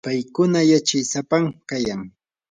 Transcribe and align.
paykuna 0.05 0.59
yachay 0.71 1.03
sapam 1.11 1.43
kayan. 1.69 2.01